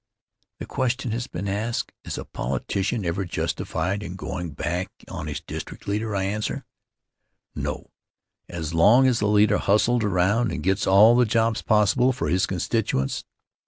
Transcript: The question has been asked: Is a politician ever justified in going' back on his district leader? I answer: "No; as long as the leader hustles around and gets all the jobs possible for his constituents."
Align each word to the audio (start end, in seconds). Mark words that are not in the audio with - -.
The 0.57 0.65
question 0.65 1.11
has 1.11 1.27
been 1.27 1.47
asked: 1.47 1.91
Is 2.05 2.17
a 2.17 2.25
politician 2.25 3.05
ever 3.05 3.23
justified 3.23 4.01
in 4.01 4.15
going' 4.15 4.49
back 4.53 4.89
on 5.07 5.27
his 5.27 5.41
district 5.41 5.87
leader? 5.87 6.15
I 6.15 6.23
answer: 6.23 6.65
"No; 7.53 7.91
as 8.49 8.73
long 8.73 9.05
as 9.05 9.19
the 9.19 9.27
leader 9.27 9.59
hustles 9.59 10.03
around 10.03 10.51
and 10.51 10.63
gets 10.63 10.87
all 10.87 11.15
the 11.15 11.25
jobs 11.27 11.61
possible 11.61 12.13
for 12.13 12.29
his 12.29 12.47
constituents." 12.47 13.25